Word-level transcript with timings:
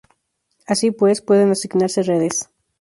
Así 0.65 0.89
pues, 0.89 1.21
pueden 1.21 1.51
asignarse 1.51 2.01
redes. 2.01 2.49